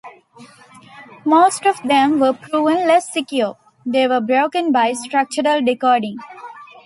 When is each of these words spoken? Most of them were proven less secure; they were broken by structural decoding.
Most 1.25 1.63
of 1.67 1.79
them 1.83 2.19
were 2.19 2.33
proven 2.33 2.87
less 2.87 3.13
secure; 3.13 3.55
they 3.85 4.07
were 4.07 4.19
broken 4.19 4.71
by 4.71 4.93
structural 4.93 5.61
decoding. 5.63 6.17